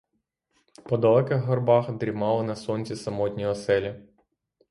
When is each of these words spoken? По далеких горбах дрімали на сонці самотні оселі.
По 0.83 0.97
далеких 0.97 1.43
горбах 1.45 1.91
дрімали 1.97 2.43
на 2.43 2.55
сонці 2.55 2.95
самотні 2.95 3.45
оселі. 3.45 4.05